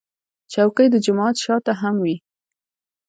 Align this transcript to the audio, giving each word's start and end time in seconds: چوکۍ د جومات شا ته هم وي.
چوکۍ 0.51 0.87
د 0.91 0.95
جومات 1.05 1.35
شا 1.43 1.55
ته 1.65 1.73
هم 1.81 1.95
وي. 2.03 2.15